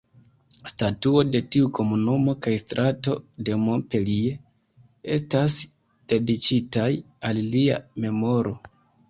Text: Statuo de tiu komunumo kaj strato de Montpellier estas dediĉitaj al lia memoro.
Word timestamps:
Statuo 0.71 1.19
de 1.33 1.41
tiu 1.55 1.67
komunumo 1.79 2.33
kaj 2.45 2.53
strato 2.61 3.13
de 3.49 3.57
Montpellier 3.67 4.41
estas 5.17 5.59
dediĉitaj 6.15 6.89
al 7.31 7.45
lia 7.53 7.79
memoro. 8.09 8.57